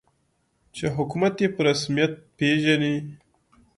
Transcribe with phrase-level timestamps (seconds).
[0.75, 2.95] چې حکومت یې په رسمیت پېژني.